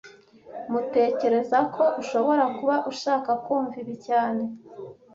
[0.65, 4.43] Tmutekereza ko ushobora kuba ushaka kumva ibi cyane